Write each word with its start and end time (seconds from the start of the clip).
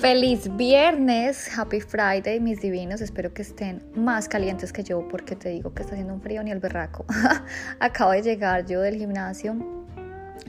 Feliz 0.00 0.54
viernes, 0.56 1.48
happy 1.58 1.80
Friday, 1.80 2.38
mis 2.38 2.60
divinos. 2.60 3.00
Espero 3.00 3.32
que 3.32 3.40
estén 3.40 3.82
más 3.94 4.28
calientes 4.28 4.70
que 4.70 4.84
yo 4.84 5.08
porque 5.08 5.36
te 5.36 5.48
digo 5.48 5.72
que 5.72 5.82
está 5.82 5.94
haciendo 5.94 6.12
un 6.12 6.20
frío 6.20 6.42
ni 6.42 6.50
el 6.50 6.60
berraco. 6.60 7.06
Acabo 7.80 8.10
de 8.10 8.20
llegar 8.20 8.66
yo 8.66 8.82
del 8.82 8.96
gimnasio 8.96 9.56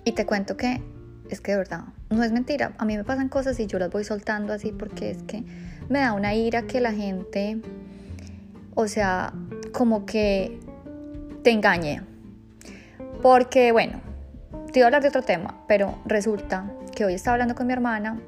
y 0.03 0.11
te 0.11 0.25
cuento 0.25 0.57
que 0.57 0.83
es 1.29 1.39
que 1.39 1.53
de 1.53 1.59
verdad, 1.59 1.85
no 2.09 2.23
es 2.23 2.33
mentira. 2.33 2.73
A 2.77 2.83
mí 2.83 2.97
me 2.97 3.05
pasan 3.05 3.29
cosas 3.29 3.57
y 3.61 3.67
yo 3.67 3.79
las 3.79 3.89
voy 3.89 4.03
soltando 4.03 4.51
así 4.51 4.73
porque 4.73 5.11
es 5.11 5.23
que 5.23 5.43
me 5.87 5.99
da 5.99 6.11
una 6.11 6.33
ira 6.35 6.63
que 6.63 6.81
la 6.81 6.91
gente, 6.91 7.61
o 8.75 8.87
sea, 8.89 9.33
como 9.71 10.05
que 10.05 10.59
te 11.43 11.51
engañe. 11.51 12.01
Porque 13.21 13.71
bueno, 13.71 14.01
te 14.73 14.79
iba 14.79 14.85
a 14.85 14.87
hablar 14.87 15.03
de 15.03 15.07
otro 15.07 15.21
tema, 15.21 15.63
pero 15.69 16.01
resulta 16.05 16.69
que 16.93 17.05
hoy 17.05 17.13
estaba 17.13 17.35
hablando 17.35 17.55
con 17.55 17.65
mi 17.65 17.71
hermana 17.71 18.19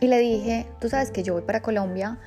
y 0.00 0.06
le 0.06 0.18
dije, 0.18 0.66
tú 0.80 0.88
sabes 0.88 1.10
que 1.10 1.22
yo 1.22 1.34
voy 1.34 1.42
para 1.42 1.62
Colombia 1.62 2.18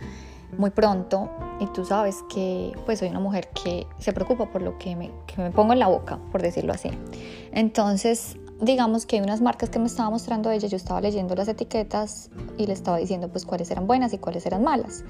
muy 0.57 0.69
pronto 0.69 1.29
y 1.59 1.67
tú 1.67 1.85
sabes 1.85 2.17
que 2.33 2.71
pues 2.85 2.99
soy 2.99 3.09
una 3.09 3.19
mujer 3.19 3.49
que 3.49 3.87
se 3.99 4.13
preocupa 4.13 4.51
por 4.51 4.61
lo 4.61 4.77
que 4.77 4.95
me, 4.95 5.11
que 5.27 5.41
me 5.41 5.51
pongo 5.51 5.73
en 5.73 5.79
la 5.79 5.87
boca, 5.87 6.19
por 6.31 6.41
decirlo 6.41 6.73
así. 6.73 6.89
Entonces, 7.51 8.37
digamos 8.59 9.05
que 9.05 9.17
hay 9.17 9.21
unas 9.21 9.41
marcas 9.41 9.69
que 9.69 9.79
me 9.79 9.85
estaba 9.85 10.09
mostrando 10.09 10.51
ella, 10.51 10.67
yo 10.67 10.77
estaba 10.77 11.01
leyendo 11.01 11.35
las 11.35 11.47
etiquetas 11.47 12.29
y 12.57 12.67
le 12.67 12.73
estaba 12.73 12.97
diciendo 12.97 13.29
pues 13.29 13.45
cuáles 13.45 13.71
eran 13.71 13.87
buenas 13.87 14.13
y 14.13 14.17
cuáles 14.17 14.45
eran 14.45 14.63
malas. 14.63 15.03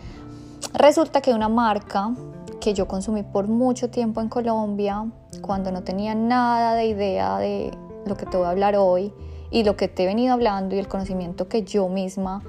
Resulta 0.74 1.22
que 1.22 1.34
una 1.34 1.50
marca 1.50 2.14
que 2.60 2.74
yo 2.74 2.88
consumí 2.88 3.24
por 3.24 3.48
mucho 3.48 3.90
tiempo 3.90 4.22
en 4.22 4.30
Colombia, 4.30 5.06
cuando 5.42 5.72
no 5.72 5.84
tenía 5.84 6.14
nada 6.14 6.76
de 6.76 6.86
idea 6.86 7.40
de 7.40 7.72
lo 8.06 8.16
que 8.16 8.26
te 8.26 8.38
voy 8.38 8.46
a 8.46 8.52
hablar 8.52 8.76
hoy, 8.78 9.12
y 9.52 9.66
lo 9.66 9.76
que 9.76 9.90
te 9.90 10.04
he 10.04 10.06
venido 10.08 10.34
hablando 10.34 10.76
y 10.76 10.80
el 10.80 10.88
conocimiento 10.88 11.48
que 11.48 11.64
yo 11.64 11.90
misma 11.90 12.42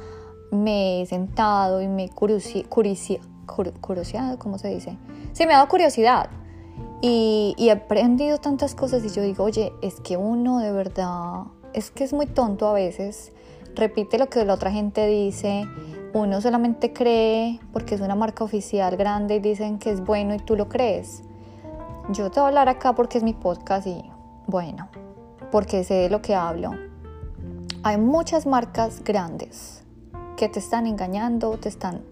me 0.52 1.02
he 1.02 1.06
sentado 1.06 1.82
y 1.82 1.88
me 1.88 2.04
he 2.04 2.08
curiosidad, 2.08 3.18
¿cómo 4.38 4.58
se 4.58 4.68
dice? 4.68 4.96
Sí, 5.32 5.44
me 5.44 5.52
ha 5.52 5.56
dado 5.56 5.68
curiosidad 5.68 6.30
y, 7.00 7.54
y 7.58 7.68
he 7.68 7.72
aprendido 7.72 8.38
tantas 8.38 8.74
cosas 8.74 9.04
y 9.04 9.10
yo 9.10 9.22
digo, 9.22 9.44
oye, 9.44 9.72
es 9.82 10.00
que 10.00 10.16
uno 10.16 10.60
de 10.60 10.70
verdad, 10.70 11.42
es 11.72 11.90
que 11.90 12.04
es 12.04 12.12
muy 12.12 12.26
tonto 12.26 12.68
a 12.68 12.72
veces, 12.72 13.32
repite 13.74 14.18
lo 14.18 14.28
que 14.28 14.44
la 14.44 14.54
otra 14.54 14.70
gente 14.70 15.06
dice, 15.06 15.66
uno 16.14 16.40
solamente 16.40 16.92
cree 16.92 17.58
porque 17.72 17.96
es 17.96 18.00
una 18.00 18.14
marca 18.14 18.44
oficial 18.44 18.96
grande 18.96 19.36
y 19.36 19.40
dicen 19.40 19.78
que 19.78 19.90
es 19.90 20.04
bueno 20.04 20.34
y 20.34 20.38
tú 20.38 20.54
lo 20.54 20.68
crees. 20.68 21.22
Yo 22.10 22.30
te 22.30 22.40
voy 22.40 22.46
a 22.46 22.48
hablar 22.48 22.68
acá 22.68 22.94
porque 22.94 23.18
es 23.18 23.24
mi 23.24 23.32
podcast 23.32 23.86
y 23.86 24.04
bueno, 24.46 24.88
porque 25.50 25.82
sé 25.82 25.94
de 25.94 26.10
lo 26.10 26.20
que 26.20 26.34
hablo 26.34 26.91
hay 27.84 27.98
muchas 27.98 28.46
marcas 28.46 29.02
grandes 29.02 29.82
que 30.36 30.48
te 30.48 30.60
están 30.60 30.86
engañando, 30.86 31.58
te 31.58 31.68
están, 31.68 32.02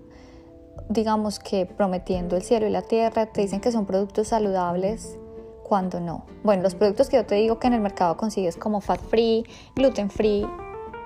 digamos 0.89 1.39
que 1.39 1.65
prometiendo 1.65 2.37
el 2.37 2.43
cielo 2.43 2.67
y 2.67 2.71
la 2.71 2.83
tierra, 2.83 3.27
te 3.27 3.43
dicen 3.43 3.61
que 3.61 3.71
son 3.71 3.87
productos 3.87 4.29
saludables 4.29 5.17
cuando 5.63 6.01
no. 6.01 6.25
Bueno, 6.43 6.65
los 6.65 6.75
productos 6.75 7.09
que 7.09 7.17
yo 7.17 7.27
te 7.27 7.37
digo 7.37 7.61
que 7.61 7.69
en 7.69 7.75
el 7.75 7.81
mercado 7.81 8.17
consigues 8.17 8.57
como 8.57 8.81
fat 8.81 9.01
free, 9.01 9.45
gluten 9.77 10.11
free, 10.11 10.45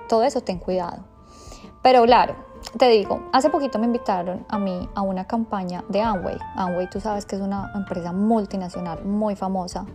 todo 0.09 0.23
eso 0.23 0.41
ten 0.41 0.57
cuidado. 0.57 1.03
Pero 1.83 2.03
claro, 2.03 2.35
te 2.79 2.89
digo, 2.89 3.29
hace 3.33 3.51
poquito 3.51 3.77
me 3.77 3.85
invitaron 3.85 4.47
a 4.49 4.57
mí 4.57 4.89
a 4.95 5.03
una 5.03 5.27
campaña 5.27 5.83
de 5.89 6.01
Amway. 6.01 6.39
Amway 6.55 6.89
tú 6.89 6.99
sabes 6.99 7.27
que 7.27 7.35
es 7.35 7.41
una 7.43 7.71
empresa 7.75 8.11
multinacional 8.11 9.05
muy 9.05 9.35
famosa. 9.35 9.85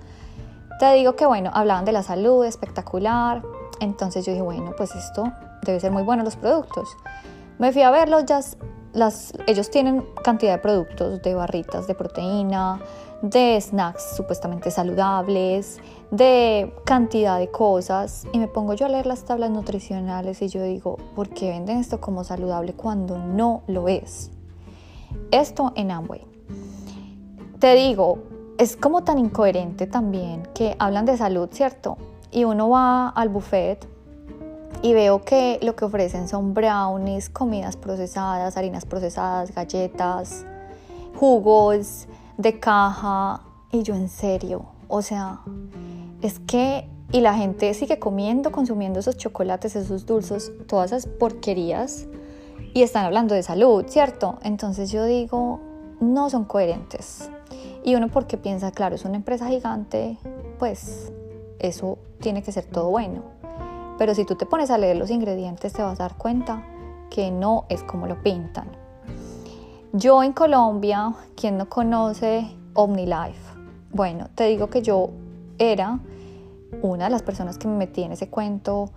Te 0.79 0.93
digo 0.95 1.17
que 1.17 1.27
bueno, 1.27 1.51
hablaban 1.53 1.85
de 1.85 1.91
la 1.91 2.05
salud 2.05 2.45
espectacular, 2.45 3.43
entonces 3.81 4.25
yo 4.25 4.33
dije, 4.33 4.43
bueno, 4.43 4.73
pues 4.77 4.95
esto 4.95 5.33
debe 5.65 5.81
ser 5.81 5.93
muy 5.93 6.03
bueno 6.03 6.23
los 6.25 6.37
productos. 6.37 6.97
Me 7.59 7.73
fui 7.73 7.83
a 7.83 7.91
verlos, 7.91 8.25
ya 8.27 8.41
las, 8.93 9.33
ellos 9.47 9.71
tienen 9.71 10.05
cantidad 10.25 10.53
de 10.53 10.59
productos, 10.59 11.23
de 11.23 11.35
barritas 11.35 11.87
de 11.87 11.95
proteína, 11.95 12.81
de 13.23 13.61
snacks 13.61 14.17
supuestamente 14.17 14.71
saludables, 14.71 15.79
de 16.11 16.75
cantidad 16.85 17.39
de 17.39 17.51
cosas 17.51 18.27
y 18.33 18.39
me 18.39 18.49
pongo 18.49 18.75
yo 18.75 18.87
a 18.87 18.89
leer 18.89 19.07
las 19.07 19.25
tablas 19.25 19.51
nutricionales 19.51 20.43
y 20.43 20.49
yo 20.49 20.63
digo, 20.63 20.97
¿por 21.15 21.29
qué 21.29 21.51
venden 21.51 21.79
esto 21.79 22.01
como 22.01 22.25
saludable 22.25 22.73
cuando 22.73 23.19
no 23.19 23.63
lo 23.67 23.89
es? 23.89 24.31
Esto 25.31 25.73
en 25.77 25.91
Amway. 25.91 26.25
Te 27.59 27.75
digo, 27.75 28.19
es 28.59 28.77
como 28.77 29.05
tan 29.05 29.19
incoherente 29.19 29.87
también 29.87 30.49
que 30.55 30.77
hablan 30.79 31.05
de 31.05 31.17
salud, 31.17 31.49
¿cierto? 31.53 31.97
Y 32.31 32.45
uno 32.45 32.69
va 32.69 33.09
al 33.09 33.29
buffet 33.29 33.87
y 34.83 34.95
veo 34.95 35.23
que 35.23 35.59
lo 35.63 35.77
que 35.77 35.85
ofrecen 35.85 36.29
son 36.29 36.55
brownies, 36.55 37.29
comidas 37.29 37.77
procesadas, 37.77 38.57
harinas 38.57 38.85
procesadas, 38.87 39.55
galletas, 39.55 40.47
jugos 41.17 42.07
de 42.39 42.59
caja 42.59 43.43
y 43.73 43.83
yo 43.83 43.95
en 43.95 44.09
serio, 44.09 44.65
o 44.89 45.03
sea, 45.03 45.41
es 46.23 46.39
que 46.41 46.89
y 47.13 47.21
la 47.21 47.35
gente 47.35 47.75
sigue 47.75 47.99
comiendo, 47.99 48.53
consumiendo 48.53 49.01
esos 49.01 49.17
chocolates, 49.17 49.75
esos 49.75 50.07
dulces, 50.07 50.53
todas 50.69 50.93
esas 50.93 51.07
porquerías 51.07 52.07
y 52.73 52.83
están 52.83 53.05
hablando 53.05 53.35
de 53.35 53.43
salud, 53.43 53.85
¿cierto? 53.89 54.39
Entonces 54.43 54.93
yo 54.93 55.05
digo, 55.05 55.59
no 56.01 56.31
son 56.31 56.45
coherentes. 56.45 57.29
Y 57.83 57.97
uno 57.97 58.09
porque 58.09 58.37
piensa, 58.37 58.71
claro, 58.71 58.95
es 58.95 59.05
una 59.05 59.17
empresa 59.17 59.49
gigante, 59.49 60.19
pues 60.59 61.13
eso 61.61 61.99
tiene 62.21 62.43
que 62.43 62.53
ser 62.53 62.65
todo 62.65 62.91
bueno. 62.91 63.23
Pero 63.99 64.15
si 64.15 64.25
tú 64.25 64.35
te 64.35 64.47
pones 64.47 64.71
a 64.71 64.79
leer 64.79 64.97
los 64.97 65.11
ingredientes 65.11 65.73
te 65.73 65.83
vas 65.83 66.01
a 66.01 66.05
dar 66.05 66.17
cuenta 66.17 66.65
que 67.11 67.31
no 67.31 67.67
es 67.69 67.83
como 67.83 68.07
lo 68.07 68.23
pintan. 68.23 68.69
Yo 69.93 70.23
en 70.23 70.33
Colombia, 70.33 71.13
quien 71.35 71.59
no 71.59 71.69
conoce 71.69 72.47
OmniLife? 72.75 73.59
Bueno, 73.93 74.29
te 74.35 74.45
digo 74.45 74.71
que 74.71 74.83
yo 74.83 75.11
era 75.59 75.99
una 76.83 77.05
de 77.05 77.11
las 77.11 77.23
personas 77.23 77.59
que 77.59 77.67
me 77.67 77.77
metí 77.77 78.03
en 78.03 78.13
ese 78.13 78.29
cuento 78.29 78.91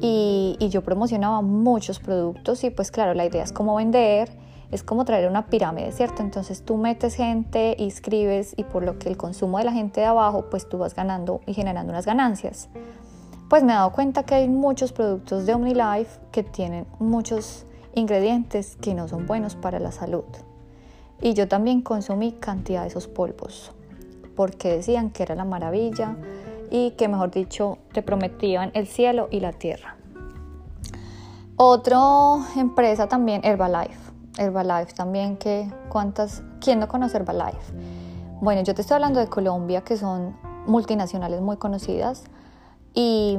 y, 0.00 0.56
y, 0.58 0.68
yo 0.70 0.82
promocionaba 0.82 1.42
muchos 1.42 2.00
productos 2.00 2.64
y 2.64 2.70
pues 2.70 2.90
claro, 2.90 3.14
la 3.14 3.24
idea 3.24 3.44
es 3.44 3.52
cómo 3.52 3.76
vender 3.76 4.30
es 4.72 4.82
como 4.82 5.04
traer 5.04 5.28
una 5.28 5.46
pirámide, 5.46 5.92
¿cierto? 5.92 6.22
Entonces 6.22 6.64
tú 6.64 6.78
metes 6.78 7.14
gente, 7.14 7.76
inscribes 7.78 8.54
y 8.56 8.64
por 8.64 8.82
lo 8.82 8.98
que 8.98 9.10
el 9.10 9.18
consumo 9.18 9.58
de 9.58 9.64
la 9.64 9.72
gente 9.72 10.00
de 10.00 10.06
abajo, 10.06 10.46
pues 10.50 10.66
tú 10.68 10.78
vas 10.78 10.94
ganando 10.94 11.42
y 11.46 11.52
generando 11.52 11.92
unas 11.92 12.06
ganancias. 12.06 12.70
Pues 13.50 13.62
me 13.62 13.72
he 13.72 13.74
dado 13.74 13.92
cuenta 13.92 14.24
que 14.24 14.34
hay 14.34 14.48
muchos 14.48 14.92
productos 14.92 15.44
de 15.44 15.52
OmniLife 15.52 16.18
que 16.32 16.42
tienen 16.42 16.86
muchos 16.98 17.66
ingredientes 17.94 18.76
que 18.80 18.94
no 18.94 19.08
son 19.08 19.26
buenos 19.26 19.56
para 19.56 19.78
la 19.78 19.92
salud. 19.92 20.24
Y 21.20 21.34
yo 21.34 21.46
también 21.48 21.82
consumí 21.82 22.32
cantidad 22.32 22.80
de 22.80 22.88
esos 22.88 23.08
polvos, 23.08 23.72
porque 24.34 24.76
decían 24.76 25.10
que 25.10 25.22
era 25.22 25.34
la 25.34 25.44
maravilla 25.44 26.16
y 26.70 26.92
que, 26.92 27.08
mejor 27.08 27.30
dicho, 27.30 27.76
te 27.92 28.00
prometían 28.00 28.70
el 28.72 28.86
cielo 28.86 29.28
y 29.30 29.40
la 29.40 29.52
tierra. 29.52 29.96
Otra 31.56 32.00
empresa 32.56 33.06
también, 33.06 33.44
Herbalife. 33.44 34.11
Herbalife 34.38 34.92
también, 34.94 35.36
que 35.36 35.70
cuántas, 35.88 36.42
¿quién 36.60 36.80
no 36.80 36.88
conoce 36.88 37.16
Herbalife? 37.16 37.72
Bueno, 38.40 38.62
yo 38.62 38.74
te 38.74 38.80
estoy 38.80 38.96
hablando 38.96 39.20
de 39.20 39.28
Colombia, 39.28 39.82
que 39.82 39.96
son 39.96 40.36
multinacionales 40.66 41.40
muy 41.40 41.56
conocidas, 41.56 42.24
y, 42.94 43.38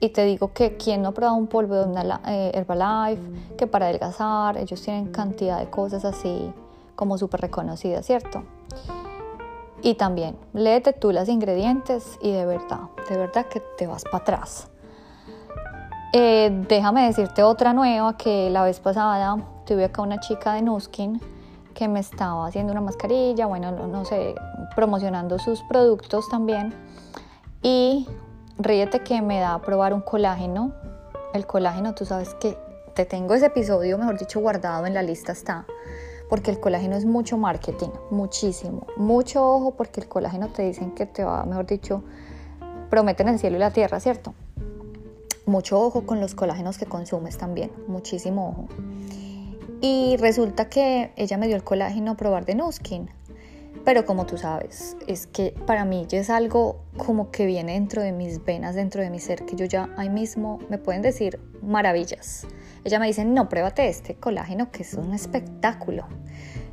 y 0.00 0.10
te 0.10 0.24
digo 0.24 0.52
que 0.52 0.76
quién 0.76 1.02
no 1.02 1.08
ha 1.08 1.12
probado 1.12 1.36
un 1.36 1.46
polvo 1.46 1.74
de 1.74 2.00
eh, 2.26 2.52
Herbalife, 2.54 3.22
que 3.56 3.66
para 3.66 3.86
adelgazar, 3.86 4.56
ellos 4.56 4.82
tienen 4.82 5.10
cantidad 5.10 5.58
de 5.58 5.70
cosas 5.70 6.04
así 6.04 6.52
como 6.94 7.18
súper 7.18 7.40
reconocidas, 7.40 8.06
¿cierto? 8.06 8.44
Y 9.82 9.94
también, 9.94 10.36
léete 10.52 10.92
tú 10.92 11.12
las 11.12 11.28
ingredientes 11.28 12.18
y 12.20 12.32
de 12.32 12.46
verdad, 12.46 12.80
de 13.08 13.16
verdad 13.16 13.46
que 13.46 13.60
te 13.76 13.86
vas 13.86 14.04
para 14.04 14.18
atrás. 14.18 14.68
Eh, 16.12 16.64
déjame 16.68 17.06
decirte 17.06 17.42
otra 17.42 17.72
nueva 17.72 18.16
que 18.16 18.48
la 18.48 18.64
vez 18.64 18.80
pasada 18.80 19.36
tuve 19.66 19.84
acá 19.84 20.00
una 20.00 20.18
chica 20.20 20.54
de 20.54 20.62
Nuskin 20.62 21.20
que 21.74 21.88
me 21.88 22.00
estaba 22.00 22.46
haciendo 22.46 22.72
una 22.72 22.80
mascarilla, 22.80 23.44
bueno, 23.46 23.70
no, 23.70 24.04
sé, 24.06 24.34
promocionando 24.74 25.38
sus 25.38 25.62
productos 25.64 26.26
también. 26.30 26.72
Y 27.62 28.08
ríete 28.56 29.00
que 29.00 29.20
me 29.20 29.40
da 29.40 29.54
a 29.54 29.60
probar 29.60 29.92
un 29.92 30.00
colágeno. 30.00 30.72
El 31.34 31.46
colágeno, 31.46 31.94
tú 31.94 32.06
sabes 32.06 32.34
que 32.34 32.56
te 32.94 33.04
tengo 33.04 33.34
ese 33.34 33.46
episodio, 33.46 33.98
mejor 33.98 34.18
dicho, 34.18 34.40
guardado 34.40 34.86
en 34.86 34.94
la 34.94 35.02
lista 35.02 35.32
está. 35.32 35.66
Porque 36.30 36.50
el 36.50 36.58
colágeno 36.58 36.96
es 36.96 37.04
mucho 37.04 37.36
marketing, 37.36 37.90
muchísimo. 38.10 38.86
Mucho 38.96 39.46
ojo 39.46 39.72
porque 39.72 40.00
el 40.00 40.08
colágeno 40.08 40.48
te 40.48 40.62
dicen 40.62 40.92
que 40.92 41.04
te 41.04 41.24
va, 41.24 41.44
mejor 41.44 41.66
dicho, 41.66 42.02
prometen 42.88 43.28
el 43.28 43.38
cielo 43.38 43.56
y 43.56 43.60
la 43.60 43.70
tierra, 43.70 44.00
¿cierto? 44.00 44.32
Mucho 45.44 45.78
ojo 45.78 46.06
con 46.06 46.20
los 46.20 46.34
colágenos 46.34 46.78
que 46.78 46.86
consumes 46.86 47.36
también, 47.36 47.70
muchísimo 47.86 48.48
ojo. 48.48 48.68
Y 49.80 50.16
resulta 50.16 50.70
que 50.70 51.12
ella 51.16 51.36
me 51.36 51.48
dio 51.48 51.56
el 51.56 51.62
colágeno 51.64 52.12
a 52.12 52.16
probar 52.16 52.46
de 52.46 52.54
Nuskin. 52.54 53.10
pero 53.84 54.04
como 54.04 54.26
tú 54.26 54.36
sabes, 54.36 54.96
es 55.06 55.28
que 55.28 55.54
para 55.66 55.84
mí 55.84 56.08
es 56.10 56.30
algo 56.30 56.80
como 56.96 57.30
que 57.30 57.46
viene 57.46 57.74
dentro 57.74 58.02
de 58.02 58.10
mis 58.10 58.42
venas, 58.44 58.74
dentro 58.74 59.02
de 59.02 59.10
mi 59.10 59.20
ser, 59.20 59.44
que 59.44 59.54
yo 59.54 59.64
ya 59.66 59.90
ahí 59.96 60.08
mismo 60.08 60.58
me 60.70 60.78
pueden 60.78 61.02
decir 61.02 61.38
maravillas. 61.62 62.46
Ella 62.84 62.98
me 62.98 63.06
dice, 63.06 63.24
no, 63.24 63.48
pruébate 63.48 63.86
este 63.88 64.14
colágeno 64.16 64.72
que 64.72 64.82
es 64.82 64.94
un 64.94 65.12
espectáculo. 65.12 66.06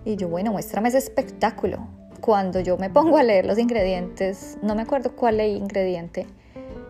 Y 0.05 0.15
yo, 0.15 0.27
bueno, 0.29 0.53
muéstrame 0.53 0.89
ese 0.89 0.97
espectáculo. 0.97 1.87
Cuando 2.19 2.61
yo 2.61 2.77
me 2.77 2.89
pongo 2.89 3.17
a 3.17 3.23
leer 3.23 3.45
los 3.45 3.59
ingredientes, 3.59 4.57
no 4.63 4.73
me 4.73 4.83
acuerdo 4.83 5.15
cuál 5.15 5.37
leí 5.37 5.55
ingrediente, 5.55 6.25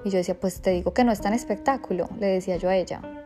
y 0.05 0.09
yo 0.09 0.17
decía, 0.17 0.39
pues 0.39 0.61
te 0.61 0.69
digo 0.69 0.93
que 0.93 1.03
no 1.03 1.11
es 1.11 1.21
tan 1.21 1.33
espectáculo, 1.33 2.07
le 2.19 2.27
decía 2.27 2.57
yo 2.57 2.69
a 2.69 2.75
ella 2.75 3.22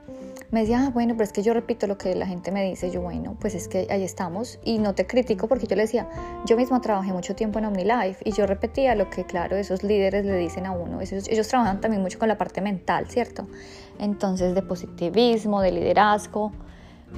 me 0.49 0.61
decía, 0.61 0.85
ah, 0.85 0.89
bueno, 0.91 1.13
pero 1.15 1.25
es 1.25 1.33
que 1.33 1.43
yo 1.43 1.53
repito 1.53 1.87
lo 1.87 1.97
que 1.97 2.15
la 2.15 2.25
gente 2.25 2.51
me 2.51 2.63
dice, 2.63 2.89
yo, 2.89 3.01
bueno, 3.01 3.35
pues 3.39 3.53
es 3.53 3.67
que 3.67 3.87
ahí 3.89 4.03
estamos 4.03 4.59
y 4.63 4.79
no 4.79 4.95
te 4.95 5.05
critico 5.05 5.47
porque 5.47 5.67
yo 5.67 5.75
le 5.75 5.81
decía, 5.81 6.07
yo 6.45 6.55
misma 6.55 6.79
trabajé 6.79 7.11
mucho 7.11 7.35
tiempo 7.35 7.59
en 7.59 7.65
OmniLife 7.65 8.21
y 8.23 8.31
yo 8.31 8.47
repetía 8.47 8.95
lo 8.95 9.09
que, 9.09 9.25
claro, 9.25 9.57
esos 9.57 9.83
líderes 9.83 10.25
le 10.25 10.37
dicen 10.37 10.65
a 10.65 10.71
uno, 10.71 11.01
ellos, 11.01 11.27
ellos 11.27 11.47
trabajan 11.47 11.81
también 11.81 12.01
mucho 12.01 12.17
con 12.17 12.29
la 12.29 12.37
parte 12.37 12.61
mental, 12.61 13.07
¿cierto? 13.09 13.47
Entonces, 13.99 14.55
de 14.55 14.61
positivismo, 14.61 15.61
de 15.61 15.71
liderazgo, 15.71 16.53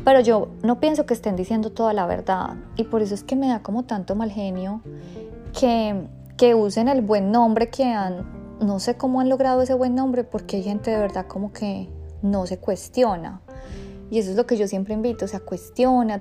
pero 0.04 0.22
yo 0.22 0.50
no 0.64 0.80
pienso 0.80 1.06
que 1.06 1.14
estén 1.14 1.36
diciendo 1.36 1.72
toda 1.72 1.94
la 1.94 2.06
verdad. 2.06 2.56
Y 2.78 2.86
por 2.86 3.02
eso 3.02 3.14
es 3.14 3.24
que 3.24 3.36
me 3.36 3.48
da 3.48 3.62
como 3.62 3.84
tanto 3.84 4.16
mal 4.16 4.31
genio 4.31 4.81
que, 5.60 6.08
que 6.38 6.56
usen 6.56 6.88
el 6.88 7.02
buen 7.02 7.31
nombre 7.31 7.70
que 7.70 7.86
han, 7.86 8.58
no 8.60 8.80
sé 8.80 8.96
cómo 8.96 9.20
han 9.22 9.30
logrado 9.30 9.62
ese 9.62 9.74
buen 9.74 9.96
nombre 9.96 10.24
porque 10.24 10.58
hay 10.58 10.64
gente 10.64 10.92
de 10.92 10.98
verdad 10.98 11.26
como 11.28 11.52
que 11.52 11.90
no 12.21 12.45
se 12.45 12.57
cuestiona. 12.57 13.42
Y 14.12 14.19
eso 14.19 14.31
es 14.31 14.38
lo 14.38 14.48
que 14.48 14.57
yo 14.57 14.68
siempre 14.68 14.95
invito, 14.95 15.25
o 15.25 15.27
sea, 15.27 15.42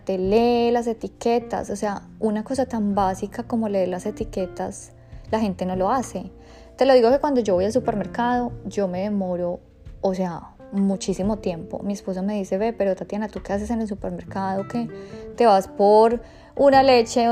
te 0.05 0.19
lee 0.19 0.71
las 0.71 0.87
etiquetas, 0.87 1.71
o 1.71 1.77
sea, 1.77 2.03
una 2.19 2.45
cosa 2.45 2.67
tan 2.67 2.95
básica 2.95 3.45
como 3.45 3.69
leer 3.69 3.89
las 3.89 4.05
etiquetas, 4.05 4.93
la 5.31 5.41
gente 5.41 5.65
no 5.65 5.75
lo 5.75 5.91
hace. 5.91 6.31
Te 6.77 6.85
lo 6.85 6.93
digo 6.93 7.11
que 7.11 7.19
cuando 7.19 7.41
yo 7.41 7.55
voy 7.55 7.65
al 7.65 7.73
supermercado, 7.73 8.53
yo 8.67 8.89
me 8.89 9.01
demoro, 9.01 9.61
o 10.03 10.15
sea, 10.15 10.55
muchísimo 10.73 11.39
tiempo. 11.39 11.81
Mi 11.83 11.95
esposo 11.95 12.23
me 12.23 12.35
dice, 12.35 12.59
ve, 12.59 12.75
pero 12.75 12.95
Tatiana, 12.95 13.29
¿tú 13.29 13.43
qué 13.43 13.55
haces 13.55 13.71
en 13.71 13.81
el 13.81 13.89
supermercado? 13.89 14.69
Que 14.69 14.89
te 15.37 15.47
vas 15.47 15.67
por 15.67 16.21
una 16.57 16.83
leche, 16.83 17.27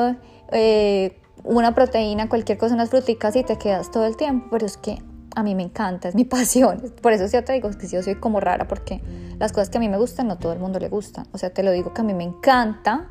eh, 0.53 1.19
una 1.45 1.75
proteína, 1.75 2.29
cualquier 2.29 2.59
cosa, 2.59 2.75
unas 2.75 2.91
fruticas 2.91 3.37
y 3.37 3.45
te 3.45 3.59
quedas 3.59 3.91
todo 3.91 4.07
el 4.07 4.17
tiempo, 4.17 4.49
pero 4.51 4.67
es 4.67 4.77
que 4.77 4.99
a 5.37 5.43
mí 5.43 5.55
me 5.55 5.63
encanta, 5.63 6.09
es 6.09 6.15
mi 6.15 6.25
pasión. 6.37 6.83
Por 7.01 7.13
eso 7.13 7.29
sí 7.29 7.41
te 7.43 7.53
digo 7.53 7.71
que 7.71 7.87
yo 7.87 8.03
soy 8.03 8.17
como 8.17 8.41
rara, 8.41 8.67
porque 8.67 9.01
las 9.39 9.53
cosas 9.53 9.71
que 9.71 9.77
a 9.77 9.81
mí 9.81 9.89
me 9.89 9.99
gustan 9.99 10.27
no 10.27 10.39
todo 10.39 10.53
el 10.53 10.59
mundo 10.59 10.81
le 10.81 10.89
gustan. 10.89 11.27
O 11.33 11.39
sea, 11.39 11.51
te 11.51 11.63
lo 11.63 11.71
digo 11.71 11.95
que 11.95 12.01
a 12.01 12.05
mí 12.05 12.15
me 12.15 12.25
encanta 12.25 13.11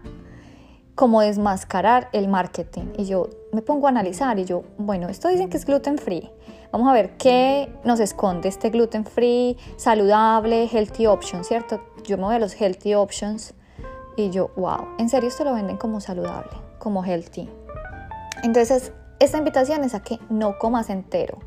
como 0.95 1.21
desmascarar 1.21 2.09
el 2.13 2.27
marketing. 2.27 2.93
Y 2.97 3.05
yo 3.05 3.29
me 3.53 3.61
pongo 3.61 3.87
a 3.87 3.89
analizar 3.89 4.39
y 4.39 4.45
yo, 4.45 4.63
bueno, 4.77 5.07
esto 5.07 5.27
dicen 5.27 5.49
que 5.49 5.57
es 5.57 5.65
gluten 5.65 5.97
free. 5.97 6.31
Vamos 6.71 6.89
a 6.89 6.93
ver 6.93 7.15
qué 7.17 7.71
nos 7.83 7.99
esconde 7.99 8.49
este 8.49 8.69
gluten 8.69 9.05
free, 9.05 9.57
saludable, 9.77 10.67
healthy 10.71 11.05
option, 11.05 11.43
¿cierto? 11.43 11.81
Yo 12.03 12.17
me 12.17 12.23
voy 12.23 12.35
a 12.35 12.39
los 12.39 12.59
healthy 12.59 12.95
options 12.95 13.53
y 14.17 14.31
yo, 14.31 14.51
wow, 14.55 14.87
en 14.97 15.09
serio 15.09 15.29
esto 15.29 15.43
lo 15.43 15.53
venden 15.53 15.77
como 15.77 16.01
saludable, 16.01 16.51
como 16.79 17.03
healthy. 17.03 17.49
Entonces, 18.43 18.91
esta 19.19 19.37
invitación 19.37 19.83
es 19.83 19.93
a 19.93 20.01
que 20.01 20.19
no 20.29 20.57
comas 20.57 20.89
entero 20.89 21.39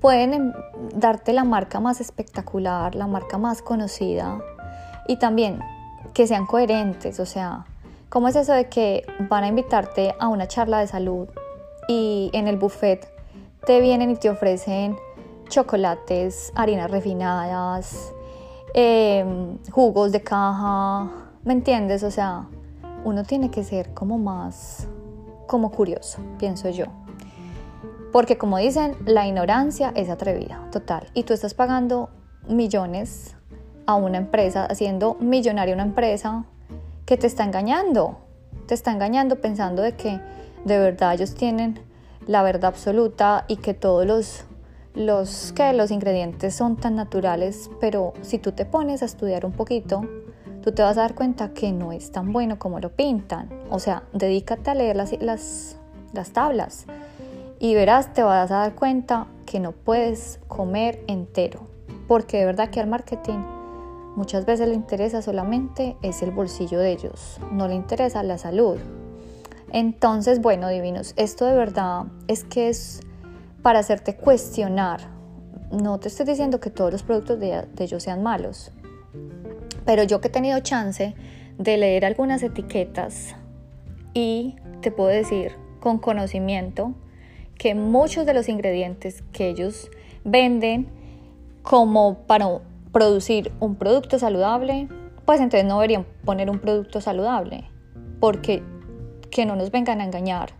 pueden 0.00 0.34
em, 0.34 0.52
darte 0.94 1.32
la 1.32 1.44
marca 1.44 1.80
más 1.80 2.00
espectacular, 2.00 2.94
la 2.94 3.06
marca 3.06 3.38
más 3.38 3.62
conocida 3.62 4.40
y 5.06 5.16
también 5.16 5.60
que 6.14 6.26
sean 6.26 6.46
coherentes, 6.46 7.20
o 7.20 7.26
sea, 7.26 7.66
¿cómo 8.08 8.28
es 8.28 8.36
eso 8.36 8.52
de 8.52 8.68
que 8.68 9.04
van 9.28 9.44
a 9.44 9.48
invitarte 9.48 10.14
a 10.18 10.28
una 10.28 10.46
charla 10.46 10.80
de 10.80 10.86
salud 10.86 11.28
y 11.88 12.30
en 12.32 12.48
el 12.48 12.56
buffet 12.56 13.08
te 13.66 13.80
vienen 13.80 14.10
y 14.10 14.16
te 14.16 14.30
ofrecen 14.30 14.96
chocolates, 15.48 16.52
harinas 16.54 16.90
refinadas, 16.90 18.12
em, 18.74 19.58
jugos 19.70 20.12
de 20.12 20.22
caja, 20.22 21.10
¿me 21.44 21.52
entiendes? 21.54 22.02
O 22.02 22.10
sea, 22.10 22.46
uno 23.04 23.24
tiene 23.24 23.50
que 23.50 23.64
ser 23.64 23.94
como 23.94 24.18
más, 24.18 24.86
como 25.46 25.70
curioso, 25.70 26.18
pienso 26.38 26.68
yo. 26.68 26.86
Porque 28.12 28.38
como 28.38 28.58
dicen, 28.58 28.96
la 29.04 29.26
ignorancia 29.26 29.92
es 29.94 30.08
atrevida, 30.08 30.66
total. 30.72 31.08
Y 31.14 31.24
tú 31.24 31.34
estás 31.34 31.54
pagando 31.54 32.08
millones 32.48 33.36
a 33.86 33.94
una 33.94 34.18
empresa, 34.18 34.64
haciendo 34.64 35.14
millonaria 35.20 35.74
una 35.74 35.82
empresa 35.82 36.44
que 37.04 37.16
te 37.16 37.26
está 37.26 37.44
engañando. 37.44 38.18
Te 38.66 38.74
está 38.74 38.92
engañando 38.92 39.40
pensando 39.40 39.82
de 39.82 39.92
que 39.92 40.20
de 40.64 40.78
verdad 40.78 41.14
ellos 41.14 41.34
tienen 41.34 41.80
la 42.26 42.42
verdad 42.42 42.66
absoluta 42.66 43.44
y 43.48 43.56
que 43.56 43.74
todos 43.74 44.06
los, 44.06 44.44
los, 44.94 45.52
que 45.52 45.72
los 45.72 45.90
ingredientes 45.90 46.54
son 46.54 46.76
tan 46.76 46.96
naturales, 46.96 47.70
pero 47.80 48.12
si 48.22 48.38
tú 48.38 48.52
te 48.52 48.66
pones 48.66 49.02
a 49.02 49.06
estudiar 49.06 49.46
un 49.46 49.52
poquito, 49.52 50.02
tú 50.62 50.72
te 50.72 50.82
vas 50.82 50.98
a 50.98 51.02
dar 51.02 51.14
cuenta 51.14 51.54
que 51.54 51.72
no 51.72 51.92
es 51.92 52.10
tan 52.10 52.32
bueno 52.32 52.58
como 52.58 52.80
lo 52.80 52.90
pintan. 52.90 53.48
O 53.70 53.78
sea, 53.78 54.02
dedícate 54.12 54.70
a 54.70 54.74
leer 54.74 54.96
las, 54.96 55.12
las, 55.20 55.76
las 56.12 56.30
tablas 56.32 56.86
y 57.60 57.74
verás, 57.74 58.12
te 58.12 58.22
vas 58.22 58.50
a 58.50 58.58
dar 58.58 58.74
cuenta 58.74 59.26
que 59.46 59.60
no 59.60 59.72
puedes 59.72 60.40
comer 60.46 61.02
entero, 61.08 61.66
porque 62.06 62.38
de 62.38 62.44
verdad 62.44 62.70
que 62.70 62.80
al 62.80 62.86
marketing 62.86 63.38
muchas 64.16 64.46
veces 64.46 64.68
le 64.68 64.74
interesa 64.74 65.22
solamente 65.22 65.96
es 66.02 66.22
el 66.22 66.30
bolsillo 66.30 66.78
de 66.78 66.92
ellos, 66.92 67.40
no 67.52 67.66
le 67.66 67.74
interesa 67.74 68.22
la 68.22 68.38
salud. 68.38 68.78
Entonces, 69.72 70.40
bueno, 70.40 70.68
divinos, 70.68 71.14
esto 71.16 71.44
de 71.44 71.54
verdad 71.54 72.04
es 72.26 72.44
que 72.44 72.68
es 72.68 73.00
para 73.62 73.80
hacerte 73.80 74.16
cuestionar. 74.16 75.00
No 75.70 75.98
te 75.98 76.08
estoy 76.08 76.24
diciendo 76.24 76.60
que 76.60 76.70
todos 76.70 76.90
los 76.90 77.02
productos 77.02 77.38
de, 77.38 77.66
de 77.74 77.84
ellos 77.84 78.02
sean 78.02 78.22
malos, 78.22 78.72
pero 79.84 80.04
yo 80.04 80.20
que 80.20 80.28
he 80.28 80.30
tenido 80.30 80.60
chance 80.60 81.14
de 81.58 81.76
leer 81.76 82.04
algunas 82.04 82.42
etiquetas 82.42 83.34
y 84.14 84.56
te 84.80 84.90
puedo 84.90 85.10
decir 85.10 85.52
con 85.80 85.98
conocimiento, 85.98 86.94
que 87.58 87.74
muchos 87.74 88.24
de 88.24 88.34
los 88.34 88.48
ingredientes 88.48 89.22
que 89.32 89.48
ellos 89.48 89.90
venden 90.24 90.88
como 91.62 92.20
para 92.26 92.46
producir 92.92 93.52
un 93.60 93.74
producto 93.74 94.18
saludable, 94.18 94.88
pues 95.24 95.40
entonces 95.40 95.66
no 95.66 95.74
deberían 95.74 96.06
poner 96.24 96.48
un 96.48 96.60
producto 96.60 97.00
saludable, 97.00 97.64
porque 98.20 98.62
que 99.30 99.44
no 99.44 99.56
nos 99.56 99.70
vengan 99.70 100.00
a 100.00 100.04
engañar, 100.04 100.50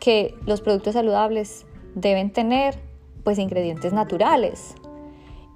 que 0.00 0.34
los 0.44 0.60
productos 0.60 0.94
saludables 0.94 1.64
deben 1.94 2.30
tener 2.30 2.78
pues 3.24 3.38
ingredientes 3.38 3.92
naturales 3.92 4.74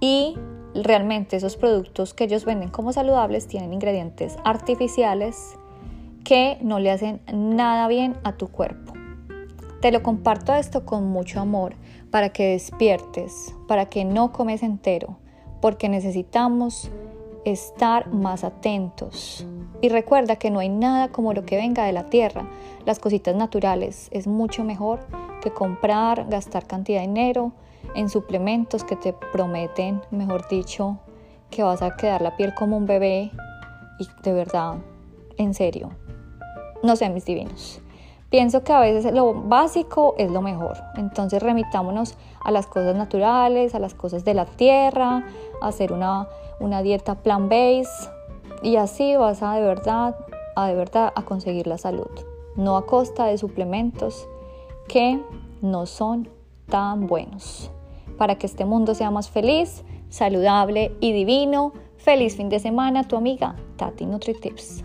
y 0.00 0.36
realmente 0.74 1.36
esos 1.36 1.56
productos 1.56 2.14
que 2.14 2.24
ellos 2.24 2.44
venden 2.44 2.70
como 2.70 2.92
saludables 2.92 3.46
tienen 3.46 3.72
ingredientes 3.72 4.36
artificiales 4.44 5.56
que 6.24 6.58
no 6.62 6.78
le 6.78 6.90
hacen 6.90 7.20
nada 7.32 7.88
bien 7.88 8.16
a 8.24 8.32
tu 8.32 8.48
cuerpo. 8.48 8.99
Te 9.80 9.92
lo 9.92 10.02
comparto 10.02 10.54
esto 10.54 10.84
con 10.84 11.08
mucho 11.08 11.40
amor 11.40 11.74
para 12.10 12.28
que 12.28 12.48
despiertes, 12.48 13.54
para 13.66 13.86
que 13.86 14.04
no 14.04 14.30
comes 14.30 14.62
entero, 14.62 15.16
porque 15.62 15.88
necesitamos 15.88 16.90
estar 17.46 18.12
más 18.12 18.44
atentos. 18.44 19.46
Y 19.80 19.88
recuerda 19.88 20.36
que 20.36 20.50
no 20.50 20.58
hay 20.58 20.68
nada 20.68 21.08
como 21.08 21.32
lo 21.32 21.46
que 21.46 21.56
venga 21.56 21.86
de 21.86 21.92
la 21.92 22.10
tierra. 22.10 22.46
Las 22.84 22.98
cositas 22.98 23.34
naturales 23.34 24.08
es 24.10 24.26
mucho 24.26 24.64
mejor 24.64 25.00
que 25.40 25.50
comprar, 25.50 26.28
gastar 26.28 26.66
cantidad 26.66 27.00
de 27.00 27.06
dinero 27.06 27.52
en 27.94 28.10
suplementos 28.10 28.84
que 28.84 28.96
te 28.96 29.14
prometen, 29.32 30.02
mejor 30.10 30.46
dicho, 30.48 30.98
que 31.50 31.62
vas 31.62 31.80
a 31.80 31.96
quedar 31.96 32.20
la 32.20 32.36
piel 32.36 32.54
como 32.54 32.76
un 32.76 32.84
bebé. 32.84 33.30
Y 33.98 34.08
de 34.22 34.32
verdad, 34.34 34.74
en 35.38 35.54
serio, 35.54 35.90
no 36.82 36.96
sé, 36.96 37.08
mis 37.08 37.24
divinos. 37.24 37.80
Pienso 38.30 38.62
que 38.62 38.72
a 38.72 38.78
veces 38.78 39.12
lo 39.12 39.34
básico 39.34 40.14
es 40.16 40.30
lo 40.30 40.40
mejor. 40.40 40.76
Entonces 40.96 41.42
remitámonos 41.42 42.16
a 42.40 42.52
las 42.52 42.66
cosas 42.66 42.94
naturales, 42.94 43.74
a 43.74 43.80
las 43.80 43.94
cosas 43.94 44.24
de 44.24 44.34
la 44.34 44.46
tierra, 44.46 45.24
a 45.60 45.66
hacer 45.66 45.92
una, 45.92 46.28
una 46.60 46.80
dieta 46.82 47.16
plan 47.16 47.48
base 47.48 48.08
y 48.62 48.76
así 48.76 49.16
vas 49.16 49.42
a 49.42 49.54
de 49.54 49.62
verdad, 49.62 50.16
a 50.54 50.68
de 50.68 50.74
verdad 50.74 51.12
a 51.16 51.22
conseguir 51.22 51.66
la 51.66 51.76
salud. 51.76 52.10
No 52.54 52.76
a 52.76 52.86
costa 52.86 53.26
de 53.26 53.36
suplementos 53.36 54.28
que 54.86 55.20
no 55.60 55.86
son 55.86 56.28
tan 56.68 57.08
buenos. 57.08 57.72
Para 58.16 58.36
que 58.36 58.46
este 58.46 58.64
mundo 58.64 58.94
sea 58.94 59.10
más 59.10 59.28
feliz, 59.28 59.82
saludable 60.08 60.94
y 61.00 61.12
divino. 61.12 61.72
Feliz 61.96 62.36
fin 62.36 62.48
de 62.48 62.60
semana, 62.60 63.08
tu 63.08 63.16
amiga 63.16 63.56
Tati 63.76 64.06
NutriTips. 64.06 64.84